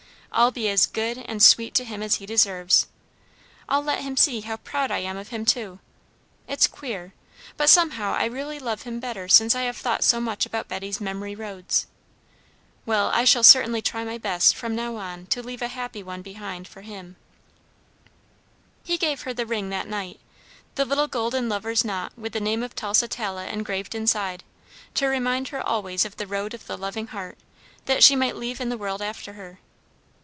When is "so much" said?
10.05-10.45